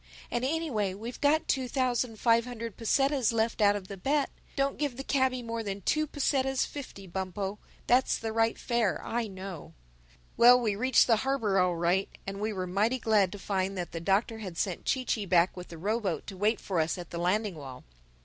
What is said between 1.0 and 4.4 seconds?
got two thousand five hundred pesetas left out of the bet.